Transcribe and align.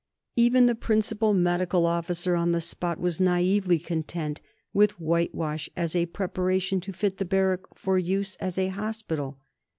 Even 0.35 0.65
the 0.65 0.73
Principal 0.73 1.31
Medical 1.31 1.85
Officer 1.85 2.35
on 2.35 2.53
the 2.53 2.59
spot 2.59 2.99
was 2.99 3.19
naïvely 3.19 3.85
content 3.85 4.41
with 4.73 4.99
whitewash 4.99 5.69
as 5.77 5.95
a 5.95 6.07
preparation 6.07 6.81
to 6.81 6.91
fit 6.91 7.17
the 7.17 7.23
Barrack 7.25 7.67
for 7.75 7.99
use 7.99 8.35
as 8.37 8.57
a 8.57 8.69
hospital. 8.69 9.37